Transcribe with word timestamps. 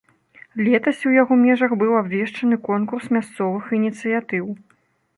Летась 0.67 1.03
у 1.09 1.13
яго 1.21 1.33
межах 1.43 1.71
быў 1.83 1.93
абвешчаны 2.01 2.55
конкурс 2.71 3.05
мясцовых 3.19 3.73
ініцыятыў. 3.81 4.45